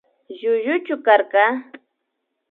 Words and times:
Llullu 0.37 0.75
llukarka 0.85 1.43